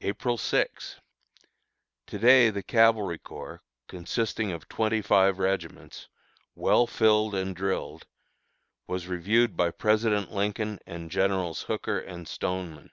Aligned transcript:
April 0.00 0.38
6. 0.38 0.96
To 2.06 2.18
day 2.18 2.48
the 2.48 2.62
Cavalry 2.62 3.18
Corps, 3.18 3.60
consisting 3.86 4.50
of 4.50 4.66
twenty 4.66 5.02
five 5.02 5.38
regiments, 5.38 6.08
well 6.54 6.86
filled 6.86 7.34
and 7.34 7.54
drilled, 7.54 8.06
was 8.86 9.08
reviewed 9.08 9.58
by 9.58 9.70
President 9.70 10.32
Lincoln 10.32 10.78
and 10.86 11.10
Generals 11.10 11.64
Hooker 11.64 11.98
and 11.98 12.26
Stoneman. 12.26 12.92